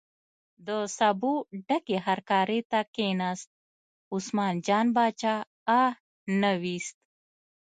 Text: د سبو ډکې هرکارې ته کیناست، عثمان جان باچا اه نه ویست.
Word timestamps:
د 0.67 0.69
سبو 0.97 1.33
ډکې 1.67 1.97
هرکارې 2.07 2.59
ته 2.71 2.79
کیناست، 2.95 3.47
عثمان 4.13 4.53
جان 4.67 4.87
باچا 4.95 5.35
اه 5.79 5.85
نه 6.41 6.51
ویست. 6.61 6.97